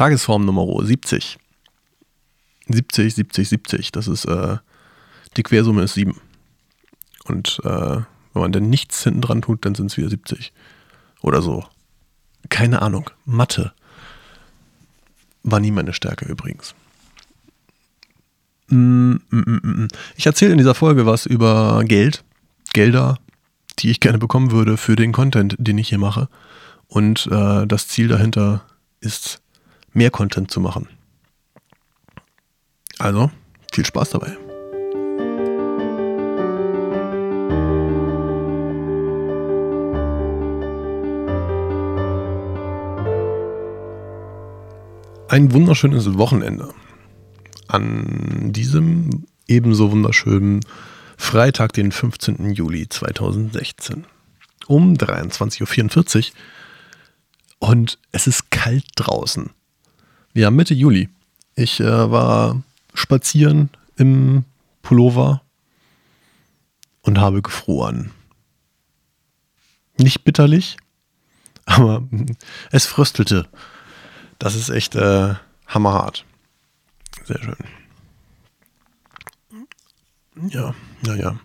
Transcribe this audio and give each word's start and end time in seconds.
Tagesform 0.00 0.46
Nummer 0.46 0.64
70. 0.82 1.38
70, 2.68 3.14
70, 3.14 3.48
70. 3.50 3.92
Das 3.92 4.08
ist, 4.08 4.24
äh, 4.24 4.56
die 5.36 5.42
Quersumme 5.42 5.82
ist 5.82 5.92
7. 5.92 6.18
Und 7.26 7.60
äh, 7.64 7.96
wenn 8.32 8.42
man 8.42 8.50
dann 8.50 8.70
nichts 8.70 9.04
hinten 9.04 9.20
dran 9.20 9.42
tut, 9.42 9.66
dann 9.66 9.74
sind 9.74 9.90
es 9.90 9.98
wieder 9.98 10.08
70. 10.08 10.54
Oder 11.20 11.42
so. 11.42 11.66
Keine 12.48 12.80
Ahnung. 12.80 13.10
Mathe. 13.26 13.74
War 15.42 15.60
nie 15.60 15.70
meine 15.70 15.92
Stärke 15.92 16.24
übrigens. 16.24 16.74
Mm, 18.68 19.16
mm, 19.28 19.60
mm, 19.62 19.88
ich 20.16 20.24
erzähle 20.24 20.52
in 20.52 20.58
dieser 20.58 20.74
Folge 20.74 21.04
was 21.04 21.26
über 21.26 21.84
Geld, 21.84 22.24
Gelder, 22.72 23.18
die 23.80 23.90
ich 23.90 24.00
gerne 24.00 24.16
bekommen 24.16 24.50
würde 24.50 24.78
für 24.78 24.96
den 24.96 25.12
Content, 25.12 25.56
den 25.58 25.76
ich 25.76 25.90
hier 25.90 25.98
mache. 25.98 26.30
Und 26.86 27.26
äh, 27.30 27.66
das 27.66 27.86
Ziel 27.88 28.08
dahinter 28.08 28.64
ist, 29.00 29.39
mehr 29.92 30.10
Content 30.10 30.50
zu 30.50 30.60
machen. 30.60 30.88
Also, 32.98 33.30
viel 33.72 33.86
Spaß 33.86 34.10
dabei. 34.10 34.36
Ein 45.28 45.52
wunderschönes 45.52 46.18
Wochenende. 46.18 46.74
An 47.68 48.52
diesem 48.52 49.26
ebenso 49.46 49.92
wunderschönen 49.92 50.60
Freitag, 51.16 51.72
den 51.72 51.92
15. 51.92 52.52
Juli 52.52 52.88
2016. 52.88 54.06
Um 54.66 54.94
23.44 54.94 56.32
Uhr. 56.32 57.68
Und 57.68 57.98
es 58.10 58.26
ist 58.26 58.50
kalt 58.50 58.86
draußen. 58.96 59.50
Haben 60.36 60.56
Mitte 60.56 60.74
Juli. 60.74 61.08
Ich 61.54 61.80
äh, 61.80 62.10
war 62.10 62.62
spazieren 62.94 63.70
im 63.96 64.44
Pullover 64.82 65.42
und 67.02 67.18
habe 67.18 67.42
gefroren. 67.42 68.12
Nicht 69.98 70.24
bitterlich, 70.24 70.76
aber 71.66 72.02
es 72.70 72.86
fröstelte. 72.86 73.48
Das 74.38 74.54
ist 74.54 74.70
echt 74.70 74.94
äh, 74.94 75.34
hammerhart. 75.66 76.24
Sehr 77.24 77.38
schön. 77.42 77.56
Ja, 80.48 80.74
ja, 81.06 81.14
ja. 81.14 81.40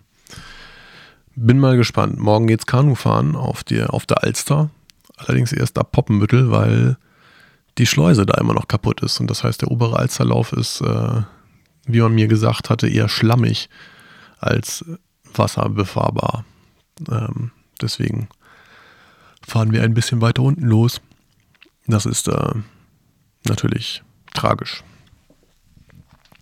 Bin 1.34 1.58
mal 1.58 1.76
gespannt. 1.76 2.18
Morgen 2.18 2.46
geht's 2.46 2.64
Kanufahren 2.64 3.36
auf, 3.36 3.62
die, 3.62 3.82
auf 3.82 4.06
der 4.06 4.24
Alster. 4.24 4.70
Allerdings 5.18 5.52
erst 5.52 5.78
ab 5.78 5.92
Poppenbüttel, 5.92 6.50
weil 6.50 6.96
die 7.78 7.86
Schleuse 7.86 8.26
da 8.26 8.38
immer 8.38 8.54
noch 8.54 8.68
kaputt 8.68 9.02
ist. 9.02 9.20
Und 9.20 9.30
das 9.30 9.44
heißt, 9.44 9.62
der 9.62 9.70
obere 9.70 9.98
Alsterlauf 9.98 10.52
ist, 10.52 10.80
äh, 10.80 11.22
wie 11.86 12.00
man 12.00 12.14
mir 12.14 12.28
gesagt 12.28 12.70
hatte, 12.70 12.88
eher 12.88 13.08
schlammig 13.08 13.68
als 14.38 14.84
wasserbefahrbar. 15.34 16.44
Ähm, 17.10 17.50
deswegen 17.80 18.28
fahren 19.46 19.72
wir 19.72 19.82
ein 19.82 19.94
bisschen 19.94 20.20
weiter 20.20 20.42
unten 20.42 20.66
los. 20.66 21.00
Das 21.86 22.06
ist 22.06 22.28
äh, 22.28 22.54
natürlich 23.46 24.02
tragisch. 24.34 24.82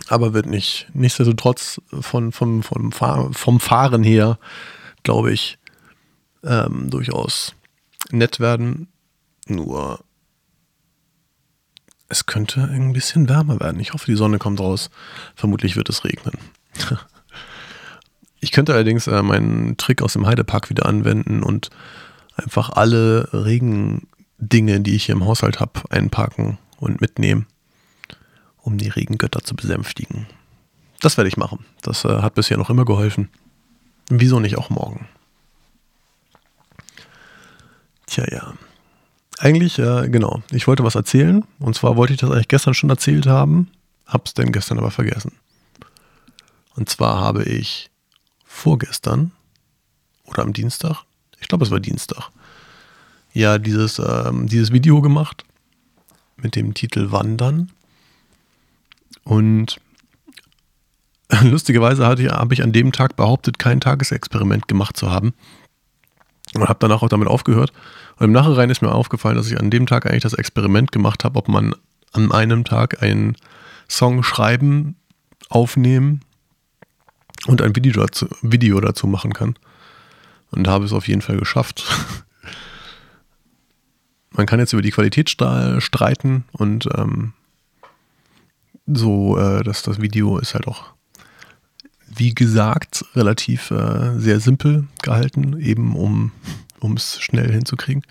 Aber 0.08 0.34
wird 0.34 0.46
nicht, 0.46 0.88
nichtsdestotrotz 0.92 1.80
von, 2.00 2.32
vom, 2.32 2.62
vom, 2.62 2.92
vom 2.92 3.60
Fahren 3.60 4.02
her, 4.02 4.38
glaube 5.02 5.32
ich, 5.32 5.58
ähm, 6.42 6.90
durchaus 6.90 7.54
nett 8.10 8.38
werden. 8.38 8.88
Nur 9.46 10.04
es 12.14 12.26
könnte 12.26 12.62
ein 12.62 12.92
bisschen 12.92 13.28
wärmer 13.28 13.58
werden. 13.58 13.80
Ich 13.80 13.92
hoffe, 13.92 14.06
die 14.06 14.14
Sonne 14.14 14.38
kommt 14.38 14.60
raus. 14.60 14.88
Vermutlich 15.34 15.74
wird 15.74 15.88
es 15.88 16.04
regnen. 16.04 16.38
Ich 18.38 18.52
könnte 18.52 18.72
allerdings 18.72 19.08
äh, 19.08 19.22
meinen 19.22 19.76
Trick 19.78 20.00
aus 20.00 20.12
dem 20.12 20.26
Heidepark 20.26 20.70
wieder 20.70 20.86
anwenden 20.86 21.42
und 21.42 21.70
einfach 22.36 22.70
alle 22.70 23.30
Regendinge, 23.32 24.80
die 24.80 24.94
ich 24.94 25.06
hier 25.06 25.14
im 25.14 25.24
Haushalt 25.24 25.58
habe, 25.58 25.80
einpacken 25.90 26.58
und 26.78 27.00
mitnehmen, 27.00 27.46
um 28.58 28.78
die 28.78 28.90
Regengötter 28.90 29.40
zu 29.42 29.56
besänftigen. 29.56 30.26
Das 31.00 31.16
werde 31.16 31.28
ich 31.28 31.36
machen. 31.36 31.64
Das 31.82 32.04
äh, 32.04 32.20
hat 32.22 32.34
bisher 32.34 32.58
noch 32.58 32.70
immer 32.70 32.84
geholfen. 32.84 33.28
Wieso 34.08 34.38
nicht 34.38 34.56
auch 34.56 34.70
morgen? 34.70 35.08
Tja, 38.06 38.24
ja. 38.30 38.52
Eigentlich, 39.38 39.78
äh, 39.78 40.08
genau. 40.08 40.42
Ich 40.50 40.66
wollte 40.66 40.84
was 40.84 40.94
erzählen. 40.94 41.44
Und 41.58 41.74
zwar 41.74 41.96
wollte 41.96 42.12
ich 42.12 42.20
das 42.20 42.30
eigentlich 42.30 42.48
gestern 42.48 42.74
schon 42.74 42.90
erzählt 42.90 43.26
haben. 43.26 43.70
Hab's 44.06 44.34
denn 44.34 44.52
gestern 44.52 44.78
aber 44.78 44.90
vergessen. 44.90 45.32
Und 46.76 46.88
zwar 46.88 47.20
habe 47.20 47.44
ich 47.44 47.90
vorgestern 48.44 49.32
oder 50.24 50.42
am 50.42 50.52
Dienstag, 50.52 51.04
ich 51.40 51.48
glaube 51.48 51.64
es 51.64 51.70
war 51.70 51.80
Dienstag, 51.80 52.30
ja, 53.32 53.58
dieses, 53.58 53.98
ähm, 53.98 54.46
dieses 54.46 54.72
Video 54.72 55.00
gemacht 55.00 55.44
mit 56.36 56.54
dem 56.54 56.74
Titel 56.74 57.10
Wandern. 57.10 57.70
Und 59.24 59.80
lustigerweise 61.42 62.06
hatte 62.06 62.22
ich, 62.22 62.28
habe 62.28 62.54
ich 62.54 62.62
an 62.62 62.72
dem 62.72 62.92
Tag 62.92 63.16
behauptet, 63.16 63.58
kein 63.58 63.80
Tagesexperiment 63.80 64.68
gemacht 64.68 64.96
zu 64.96 65.10
haben. 65.10 65.34
Und 66.52 66.68
habe 66.68 66.78
danach 66.78 67.02
auch 67.02 67.08
damit 67.08 67.28
aufgehört. 67.28 67.72
Und 68.16 68.26
im 68.26 68.32
Nachhinein 68.32 68.70
ist 68.70 68.82
mir 68.82 68.92
aufgefallen, 68.92 69.36
dass 69.36 69.50
ich 69.50 69.58
an 69.58 69.70
dem 69.70 69.86
Tag 69.86 70.06
eigentlich 70.06 70.22
das 70.22 70.34
Experiment 70.34 70.92
gemacht 70.92 71.24
habe, 71.24 71.38
ob 71.38 71.48
man 71.48 71.74
an 72.12 72.30
einem 72.30 72.64
Tag 72.64 73.02
einen 73.02 73.36
Song 73.88 74.22
schreiben, 74.22 74.96
aufnehmen 75.48 76.20
und 77.46 77.60
ein 77.60 77.74
Video 77.74 78.02
dazu, 78.02 78.28
Video 78.42 78.80
dazu 78.80 79.06
machen 79.06 79.32
kann. 79.32 79.56
Und 80.50 80.68
habe 80.68 80.84
es 80.84 80.92
auf 80.92 81.08
jeden 81.08 81.22
Fall 81.22 81.38
geschafft. 81.38 81.84
Man 84.30 84.46
kann 84.46 84.58
jetzt 84.58 84.72
über 84.72 84.82
die 84.82 84.90
Qualität 84.90 85.30
streiten 85.30 86.44
und 86.52 86.88
ähm, 86.96 87.34
so, 88.86 89.38
äh, 89.38 89.62
dass 89.62 89.82
das 89.82 90.00
Video 90.00 90.38
ist 90.38 90.54
halt 90.54 90.66
auch, 90.66 90.92
wie 92.16 92.34
gesagt, 92.34 93.04
relativ 93.14 93.70
äh, 93.70 94.18
sehr 94.18 94.40
simpel 94.40 94.86
gehalten, 95.02 95.58
eben 95.60 95.96
um 95.96 96.32
es 96.96 97.20
schnell 97.20 97.50
hinzukriegen. 97.50 98.04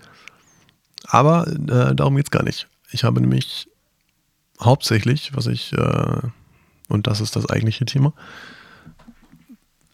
Aber 1.04 1.46
äh, 1.46 1.94
darum 1.94 2.16
geht 2.16 2.26
es 2.26 2.30
gar 2.30 2.42
nicht. 2.42 2.68
Ich 2.90 3.04
habe 3.04 3.20
nämlich 3.20 3.68
hauptsächlich, 4.60 5.34
was 5.34 5.46
ich, 5.46 5.72
äh, 5.72 6.20
und 6.88 7.06
das 7.06 7.20
ist 7.20 7.36
das 7.36 7.48
eigentliche 7.48 7.84
Thema, 7.84 8.12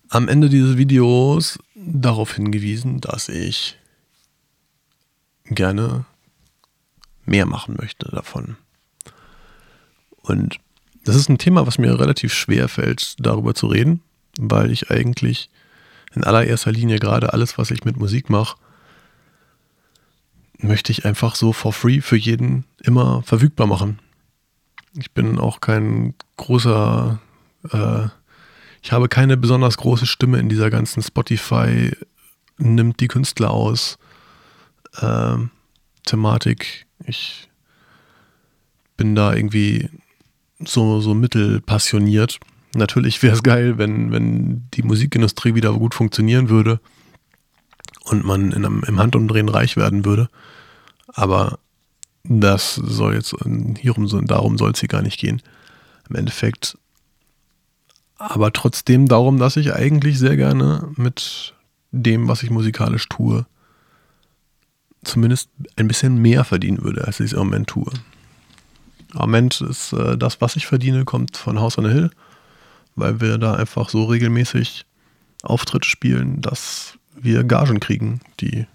am 0.08 0.28
Ende 0.28 0.48
dieses 0.48 0.76
Videos 0.76 1.58
darauf 1.74 2.34
hingewiesen, 2.34 3.00
dass 3.00 3.28
ich 3.28 3.78
gerne 5.44 6.04
mehr 7.26 7.46
machen 7.46 7.76
möchte 7.78 8.10
davon. 8.10 8.56
Und 10.22 10.58
das 11.04 11.16
ist 11.16 11.28
ein 11.28 11.38
Thema, 11.38 11.66
was 11.66 11.78
mir 11.78 11.98
relativ 11.98 12.34
schwer 12.34 12.68
fällt, 12.68 13.14
darüber 13.18 13.54
zu 13.54 13.66
reden, 13.66 14.02
weil 14.38 14.70
ich 14.70 14.90
eigentlich 14.90 15.50
in 16.14 16.24
allererster 16.24 16.72
Linie 16.72 16.98
gerade 16.98 17.32
alles, 17.32 17.58
was 17.58 17.70
ich 17.70 17.84
mit 17.84 17.96
Musik 17.96 18.30
mache, 18.30 18.56
möchte 20.58 20.92
ich 20.92 21.04
einfach 21.04 21.34
so 21.34 21.52
for 21.52 21.72
free 21.72 22.00
für 22.00 22.16
jeden 22.16 22.64
immer 22.82 23.22
verfügbar 23.22 23.66
machen. 23.66 23.98
Ich 24.94 25.12
bin 25.12 25.38
auch 25.38 25.60
kein 25.60 26.14
großer, 26.36 27.20
äh, 27.70 28.08
ich 28.82 28.92
habe 28.92 29.08
keine 29.08 29.36
besonders 29.36 29.76
große 29.76 30.06
Stimme 30.06 30.38
in 30.38 30.48
dieser 30.48 30.70
ganzen 30.70 31.02
Spotify 31.02 31.92
nimmt 32.58 33.00
die 33.00 33.08
Künstler 33.08 33.50
aus 33.50 33.98
äh, 35.00 35.36
Thematik. 36.04 36.86
Ich 37.06 37.48
bin 38.96 39.14
da 39.14 39.34
irgendwie 39.34 39.88
so, 40.64 41.00
so 41.00 41.14
mittelpassioniert. 41.14 42.38
Natürlich 42.74 43.22
wäre 43.22 43.34
es 43.34 43.42
geil, 43.42 43.78
wenn, 43.78 44.12
wenn 44.12 44.68
die 44.74 44.82
Musikindustrie 44.82 45.54
wieder 45.54 45.72
gut 45.72 45.94
funktionieren 45.94 46.48
würde 46.48 46.80
und 48.04 48.24
man 48.24 48.52
in 48.52 48.64
einem, 48.64 48.82
im 48.86 48.98
Handumdrehen 48.98 49.48
reich 49.48 49.76
werden 49.76 50.04
würde. 50.04 50.28
Aber 51.08 51.58
das 52.24 52.74
soll 52.74 53.14
jetzt 53.14 53.34
hierum, 53.78 54.26
darum 54.26 54.58
soll 54.58 54.72
es 54.72 54.80
hier 54.80 54.88
gar 54.88 55.02
nicht 55.02 55.18
gehen. 55.18 55.42
Im 56.08 56.16
Endeffekt 56.16 56.76
aber 58.20 58.52
trotzdem 58.52 59.08
darum, 59.08 59.38
dass 59.38 59.56
ich 59.56 59.72
eigentlich 59.72 60.18
sehr 60.18 60.36
gerne 60.36 60.88
mit 60.96 61.54
dem, 61.90 62.28
was 62.28 62.42
ich 62.42 62.50
musikalisch 62.50 63.08
tue, 63.08 63.46
zumindest 65.02 65.48
ein 65.76 65.88
bisschen 65.88 66.20
mehr 66.20 66.44
verdienen 66.44 66.82
würde, 66.82 67.06
als 67.06 67.18
ich 67.20 67.26
es 67.26 67.32
im 67.32 67.38
Moment 67.38 67.68
tue. 67.68 67.90
Im 69.12 69.18
Moment 69.18 69.60
ist 69.60 69.92
äh, 69.92 70.16
das, 70.16 70.40
was 70.40 70.56
ich 70.56 70.66
verdiene, 70.66 71.04
kommt 71.04 71.36
von 71.36 71.60
House 71.60 71.78
on 71.78 71.84
the 71.84 71.90
Hill, 71.90 72.10
weil 72.96 73.20
wir 73.20 73.38
da 73.38 73.54
einfach 73.54 73.88
so 73.88 74.04
regelmäßig 74.04 74.84
Auftritte 75.42 75.88
spielen, 75.88 76.40
dass 76.40 76.98
wir 77.14 77.44
Gagen 77.44 77.80
kriegen, 77.80 78.20
die 78.40 78.66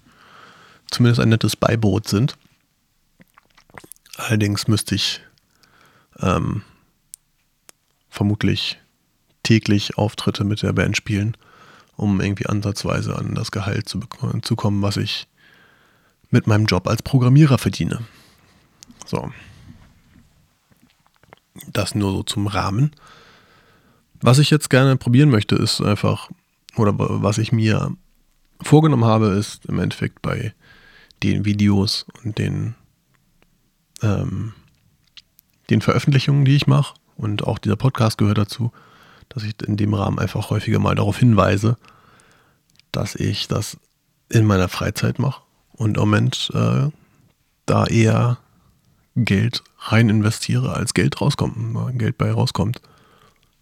zumindest 0.90 1.20
ein 1.20 1.28
nettes 1.28 1.56
Beibrot 1.56 2.08
sind. 2.08 2.36
Allerdings 4.16 4.66
müsste 4.68 4.94
ich 4.94 5.20
ähm, 6.20 6.62
vermutlich 8.08 8.78
täglich 9.42 9.98
Auftritte 9.98 10.44
mit 10.44 10.62
der 10.62 10.72
Band 10.72 10.96
spielen, 10.96 11.36
um 11.96 12.20
irgendwie 12.20 12.46
ansatzweise 12.46 13.16
an 13.16 13.34
das 13.34 13.50
Gehalt 13.50 13.88
zu, 13.88 14.00
zu 14.42 14.56
kommen, 14.56 14.82
was 14.82 14.96
ich 14.96 15.28
mit 16.30 16.46
meinem 16.46 16.66
Job 16.66 16.88
als 16.88 17.02
Programmierer 17.02 17.58
verdiene. 17.58 18.00
So. 19.06 19.30
Das 21.76 21.94
nur 21.94 22.10
so 22.12 22.22
zum 22.22 22.46
Rahmen. 22.46 22.92
Was 24.22 24.38
ich 24.38 24.48
jetzt 24.48 24.70
gerne 24.70 24.96
probieren 24.96 25.28
möchte, 25.28 25.56
ist 25.56 25.82
einfach, 25.82 26.30
oder 26.76 26.94
was 26.96 27.36
ich 27.36 27.52
mir 27.52 27.94
vorgenommen 28.62 29.04
habe, 29.04 29.26
ist 29.26 29.66
im 29.66 29.78
Endeffekt 29.78 30.22
bei 30.22 30.54
den 31.22 31.44
Videos 31.44 32.06
und 32.24 32.38
den, 32.38 32.76
ähm, 34.02 34.54
den 35.68 35.82
Veröffentlichungen, 35.82 36.46
die 36.46 36.56
ich 36.56 36.66
mache, 36.66 36.94
und 37.16 37.44
auch 37.44 37.58
dieser 37.58 37.76
Podcast 37.76 38.16
gehört 38.16 38.38
dazu, 38.38 38.72
dass 39.28 39.42
ich 39.42 39.54
in 39.66 39.76
dem 39.76 39.92
Rahmen 39.92 40.18
einfach 40.18 40.48
häufiger 40.48 40.78
mal 40.78 40.94
darauf 40.94 41.18
hinweise, 41.18 41.76
dass 42.90 43.14
ich 43.14 43.48
das 43.48 43.76
in 44.30 44.46
meiner 44.46 44.68
Freizeit 44.68 45.18
mache 45.18 45.42
und 45.72 45.98
im 45.98 46.00
Moment 46.00 46.50
äh, 46.54 46.88
da 47.66 47.86
eher 47.86 48.38
Geld 49.14 49.62
rein 49.92 50.08
investiere, 50.08 50.74
als 50.74 50.94
Geld 50.94 51.20
rauskommt, 51.20 51.98
Geld 51.98 52.18
bei 52.18 52.32
rauskommt, 52.32 52.80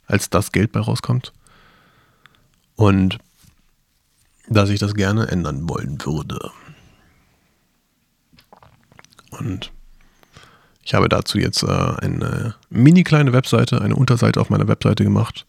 als 0.07 0.31
das 0.31 0.53
Geld 0.53 0.73
bei 0.73 0.81
rauskommt. 0.81 1.33
Und 2.77 3.19
dass 4.49 4.71
ich 4.71 4.79
das 4.79 4.95
gerne 4.95 5.29
ändern 5.29 5.69
wollen 5.69 6.05
würde. 6.05 6.51
Und 9.31 9.73
ich 10.83 10.95
habe 10.95 11.09
dazu 11.09 11.39
jetzt 11.39 11.63
äh, 11.63 11.67
eine 11.67 12.55
mini 12.69 13.05
kleine 13.05 13.33
Webseite, 13.33 13.81
eine 13.81 13.97
Unterseite 13.97 14.41
auf 14.41 14.51
meiner 14.51 14.69
Webseite 14.69 15.03
gemacht. 15.03 15.47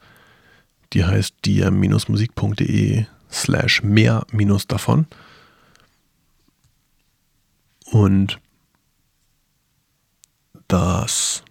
Die 0.94 1.04
heißt 1.04 1.36
dir-musik.de 1.44 3.06
slash 3.30 3.84
mehr 3.84 4.26
minus 4.32 4.68
davon. 4.68 5.08
Und 7.92 8.40
das, 10.68 11.44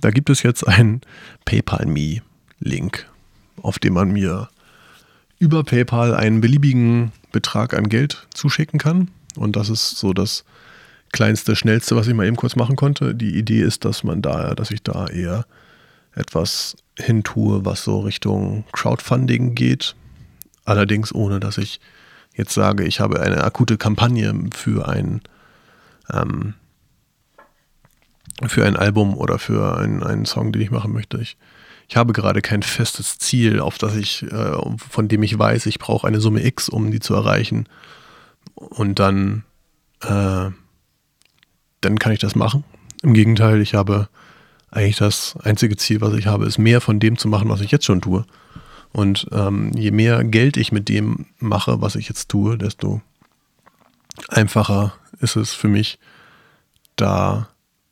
da 0.00 0.10
gibt 0.10 0.30
es 0.30 0.42
jetzt 0.42 0.66
einen 0.66 1.00
PayPal 1.44 1.86
Me 1.86 2.22
Link, 2.58 3.06
auf 3.62 3.78
dem 3.78 3.94
man 3.94 4.10
mir 4.10 4.48
über 5.38 5.64
PayPal 5.64 6.14
einen 6.14 6.40
beliebigen 6.40 7.12
Betrag 7.32 7.74
an 7.74 7.88
Geld 7.88 8.26
zuschicken 8.32 8.78
kann. 8.78 9.10
Und 9.36 9.56
das 9.56 9.68
ist 9.68 9.98
so 9.98 10.12
das 10.12 10.44
kleinste, 11.12 11.56
schnellste, 11.56 11.96
was 11.96 12.06
ich 12.06 12.14
mal 12.14 12.26
eben 12.26 12.36
kurz 12.36 12.56
machen 12.56 12.76
konnte. 12.76 13.14
Die 13.14 13.36
Idee 13.36 13.60
ist, 13.60 13.84
dass 13.84 14.02
man 14.04 14.22
da, 14.22 14.54
dass 14.54 14.70
ich 14.70 14.82
da 14.82 15.06
eher 15.06 15.46
etwas 16.14 16.76
hintue, 16.98 17.64
was 17.64 17.84
so 17.84 18.00
Richtung 18.00 18.64
Crowdfunding 18.72 19.54
geht. 19.54 19.94
Allerdings 20.64 21.14
ohne, 21.14 21.38
dass 21.38 21.58
ich 21.58 21.80
jetzt 22.34 22.54
sage, 22.54 22.84
ich 22.84 23.00
habe 23.00 23.20
eine 23.20 23.44
akute 23.44 23.76
Kampagne 23.76 24.34
für 24.54 24.88
ein 24.88 25.20
ähm, 26.12 26.54
für 28.46 28.64
ein 28.64 28.76
Album 28.76 29.16
oder 29.16 29.38
für 29.38 29.78
einen, 29.78 30.02
einen 30.02 30.26
Song, 30.26 30.52
den 30.52 30.62
ich 30.62 30.70
machen 30.70 30.92
möchte. 30.92 31.18
Ich, 31.18 31.36
ich 31.88 31.96
habe 31.96 32.12
gerade 32.12 32.42
kein 32.42 32.62
festes 32.62 33.18
Ziel, 33.18 33.60
auf 33.60 33.78
das 33.78 33.96
ich, 33.96 34.22
äh, 34.24 34.58
von 34.90 35.08
dem 35.08 35.22
ich 35.22 35.38
weiß, 35.38 35.66
ich 35.66 35.78
brauche 35.78 36.06
eine 36.06 36.20
Summe 36.20 36.44
X, 36.44 36.68
um 36.68 36.90
die 36.90 37.00
zu 37.00 37.14
erreichen. 37.14 37.68
Und 38.54 38.98
dann, 38.98 39.44
äh, 40.02 40.50
dann 41.80 41.98
kann 41.98 42.12
ich 42.12 42.18
das 42.18 42.34
machen. 42.34 42.64
Im 43.02 43.14
Gegenteil, 43.14 43.60
ich 43.60 43.74
habe 43.74 44.08
eigentlich 44.70 44.96
das 44.96 45.36
einzige 45.42 45.76
Ziel, 45.76 46.00
was 46.00 46.14
ich 46.14 46.26
habe, 46.26 46.46
ist 46.46 46.58
mehr 46.58 46.80
von 46.80 47.00
dem 47.00 47.16
zu 47.18 47.28
machen, 47.28 47.48
was 47.48 47.60
ich 47.60 47.70
jetzt 47.70 47.84
schon 47.84 48.00
tue. 48.00 48.24
Und 48.92 49.26
ähm, 49.32 49.72
je 49.74 49.90
mehr 49.90 50.24
Geld 50.24 50.56
ich 50.56 50.72
mit 50.72 50.88
dem 50.88 51.26
mache, 51.38 51.80
was 51.80 51.96
ich 51.96 52.08
jetzt 52.08 52.28
tue, 52.28 52.56
desto 52.58 53.02
einfacher 54.28 54.94
ist 55.20 55.36
es 55.36 55.52
für 55.52 55.68
mich, 55.68 55.98
da 56.96 57.48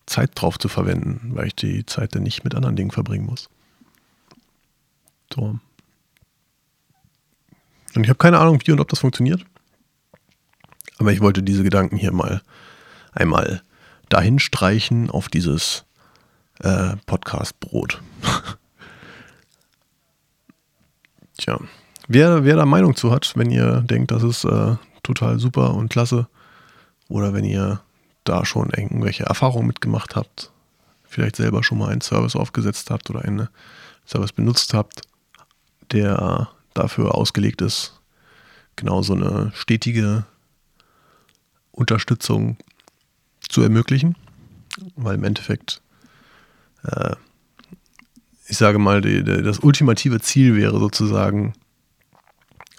Zeit 0.06 0.30
drauf 0.34 0.58
zu 0.58 0.68
verwenden, 0.68 1.32
weil 1.34 1.46
ich 1.48 1.54
die 1.54 1.86
Zeit 1.86 2.14
dann 2.14 2.22
nicht 2.22 2.44
mit 2.44 2.54
anderen 2.54 2.76
Dingen 2.76 2.90
verbringen 2.90 3.26
muss. 3.26 3.48
So. 5.32 5.58
Und 7.94 8.02
ich 8.02 8.08
habe 8.08 8.18
keine 8.18 8.38
Ahnung, 8.38 8.60
wie 8.64 8.72
und 8.72 8.80
ob 8.80 8.88
das 8.88 8.98
funktioniert. 8.98 9.44
Aber 10.98 11.12
ich 11.12 11.20
wollte 11.20 11.42
diese 11.42 11.62
Gedanken 11.62 11.96
hier 11.96 12.12
mal 12.12 12.42
einmal 13.12 13.62
dahin 14.08 14.38
streichen 14.38 15.10
auf 15.10 15.28
dieses 15.28 15.84
äh, 16.60 16.96
Podcast-Brot. 17.06 18.00
Tja, 21.38 21.58
wer, 22.06 22.44
wer 22.44 22.56
da 22.56 22.66
Meinung 22.66 22.94
zu 22.94 23.10
hat, 23.10 23.32
wenn 23.36 23.50
ihr 23.50 23.80
denkt, 23.80 24.12
das 24.12 24.22
ist 24.22 24.44
äh, 24.44 24.76
total 25.02 25.38
super 25.40 25.74
und 25.74 25.88
klasse, 25.90 26.28
oder 27.08 27.32
wenn 27.34 27.44
ihr 27.44 27.80
da 28.24 28.44
schon 28.44 28.70
irgendwelche 28.70 29.24
Erfahrungen 29.24 29.66
mitgemacht 29.66 30.16
habt, 30.16 30.50
vielleicht 31.04 31.36
selber 31.36 31.62
schon 31.62 31.78
mal 31.78 31.90
einen 31.90 32.00
Service 32.00 32.36
aufgesetzt 32.36 32.90
habt 32.90 33.10
oder 33.10 33.22
einen 33.22 33.48
Service 34.06 34.32
benutzt 34.32 34.74
habt, 34.74 35.02
der 35.92 36.48
dafür 36.74 37.14
ausgelegt 37.14 37.62
ist, 37.62 38.00
genau 38.76 39.02
so 39.02 39.14
eine 39.14 39.52
stetige 39.54 40.24
Unterstützung 41.72 42.56
zu 43.48 43.62
ermöglichen, 43.62 44.16
weil 44.96 45.16
im 45.16 45.24
Endeffekt, 45.24 45.82
äh, 46.84 47.14
ich 48.46 48.56
sage 48.56 48.78
mal, 48.78 49.00
die, 49.00 49.24
die, 49.24 49.42
das 49.42 49.60
ultimative 49.60 50.20
Ziel 50.20 50.56
wäre 50.56 50.78
sozusagen 50.78 51.54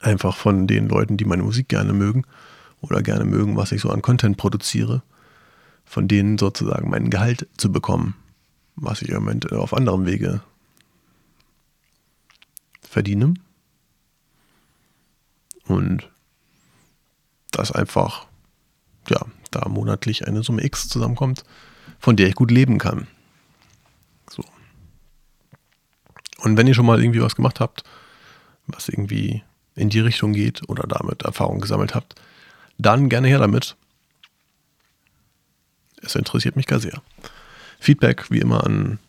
einfach 0.02 0.36
von 0.36 0.68
den 0.68 0.88
Leuten, 0.88 1.18
die 1.18 1.26
meine 1.26 1.44
Musik 1.44 1.68
gerne 1.68 1.94
mögen 1.94 2.26
oder 2.82 3.02
gerne 3.02 3.26
mögen, 3.26 3.58
was 3.58 3.72
ich 3.72 3.82
so 3.82 3.90
an 3.90 4.02
Content 4.02 4.38
produziere, 4.38 5.02
von 5.86 6.08
denen 6.08 6.38
sozusagen 6.38 6.90
mein 6.90 7.10
Gehalt 7.10 7.48
zu 7.58 7.72
bekommen, 7.72 8.16
was 8.76 9.02
ich 9.02 9.10
im 9.10 9.16
Moment 9.16 9.52
auf 9.54 9.74
anderem 9.74 10.06
Wege 10.06 10.42
verdiene. 12.82 13.34
Und 15.68 16.10
dass 17.52 17.72
einfach, 17.72 18.28
ja, 19.10 19.26
da 19.52 19.68
monatlich 19.70 20.28
eine 20.28 20.44
Summe 20.44 20.64
X 20.64 20.90
zusammenkommt, 20.90 21.44
von 22.00 22.16
der 22.16 22.28
ich 22.28 22.36
gut 22.36 22.52
leben 22.52 22.78
kann. 22.78 23.08
So. 24.30 24.44
Und 26.40 26.58
wenn 26.58 26.68
ihr 26.68 26.74
schon 26.74 26.86
mal 26.86 27.02
irgendwie 27.02 27.22
was 27.22 27.36
gemacht 27.36 27.60
habt, 27.60 27.84
was 28.68 28.90
irgendwie 28.90 29.44
in 29.76 29.90
die 29.90 30.00
Richtung 30.00 30.34
geht 30.34 30.68
oder 30.70 30.88
damit 30.88 31.24
Erfahrung 31.24 31.62
gesammelt 31.62 31.96
habt, 31.96 32.16
dann 32.78 33.10
gerne 33.10 33.28
her 33.28 33.40
damit. 33.40 33.76
Es 36.06 36.16
interessiert 36.16 36.56
mich 36.56 36.68
gar 36.68 36.80
sehr. 36.80 37.02
Feedback 37.80 38.30
wie 38.30 38.40
immer 38.40 38.64
an 38.66 39.00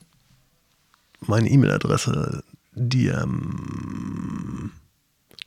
meine 1.20 1.48
E-Mail-Adresse 1.48 2.42
dm 2.74 4.72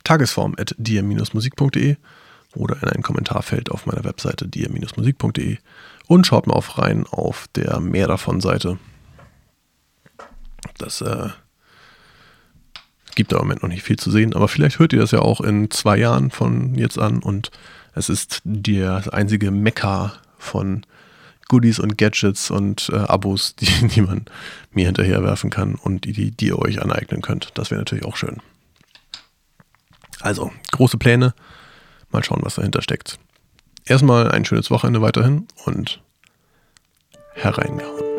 tagesform.dm-musik.de 0.04 1.96
oder 2.56 2.82
in 2.82 2.88
ein 2.88 3.02
Kommentarfeld 3.02 3.70
auf 3.70 3.86
meiner 3.86 4.04
Webseite 4.04 4.48
dm-musik.de 4.48 5.58
und 6.08 6.26
schaut 6.26 6.46
mal 6.46 6.54
auf 6.54 6.78
rein 6.78 7.06
auf 7.06 7.46
der 7.54 7.78
Mehr 7.80 8.08
davon 8.08 8.40
Seite. 8.40 8.78
Das 10.78 11.00
äh, 11.00 11.28
gibt 13.14 13.32
im 13.32 13.38
Moment 13.38 13.62
noch 13.62 13.68
nicht 13.68 13.84
viel 13.84 13.98
zu 13.98 14.10
sehen, 14.10 14.34
aber 14.34 14.48
vielleicht 14.48 14.78
hört 14.78 14.92
ihr 14.92 14.98
das 14.98 15.12
ja 15.12 15.20
auch 15.20 15.40
in 15.40 15.70
zwei 15.70 15.96
Jahren 15.96 16.30
von 16.30 16.74
jetzt 16.74 16.98
an 16.98 17.20
und 17.20 17.50
es 17.94 18.08
ist 18.08 18.40
der 18.44 19.12
einzige 19.12 19.50
Mekka 19.50 20.14
von 20.38 20.84
Goodies 21.50 21.80
und 21.80 21.98
Gadgets 21.98 22.50
und 22.50 22.90
äh, 22.92 22.96
Abos, 22.96 23.54
die, 23.60 23.66
die 23.88 24.00
man 24.00 24.24
mir 24.70 24.86
hinterherwerfen 24.86 25.50
kann 25.50 25.74
und 25.74 26.04
die, 26.04 26.30
die, 26.30 26.46
ihr 26.46 26.58
euch 26.58 26.80
aneignen 26.80 27.20
könnt. 27.20 27.50
Das 27.54 27.70
wäre 27.70 27.80
natürlich 27.80 28.04
auch 28.04 28.16
schön. 28.16 28.38
Also, 30.20 30.52
große 30.70 30.96
Pläne. 30.96 31.34
Mal 32.10 32.24
schauen, 32.24 32.40
was 32.42 32.54
dahinter 32.54 32.82
steckt. 32.82 33.18
Erstmal 33.84 34.30
ein 34.30 34.44
schönes 34.44 34.70
Wochenende 34.70 35.02
weiterhin 35.02 35.48
und 35.64 36.00
hereingehauen. 37.34 38.09